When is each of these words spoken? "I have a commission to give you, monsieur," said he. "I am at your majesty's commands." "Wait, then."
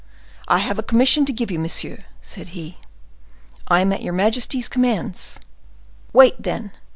"I 0.47 0.57
have 0.57 0.79
a 0.79 0.81
commission 0.81 1.25
to 1.25 1.31
give 1.31 1.51
you, 1.51 1.59
monsieur," 1.59 1.99
said 2.23 2.57
he. 2.57 2.77
"I 3.67 3.81
am 3.81 3.93
at 3.93 4.01
your 4.01 4.13
majesty's 4.13 4.67
commands." 4.67 5.39
"Wait, 6.11 6.41
then." 6.41 6.71